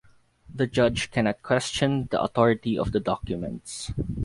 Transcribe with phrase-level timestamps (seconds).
[0.51, 3.93] The judge cannot question the authority of the documents.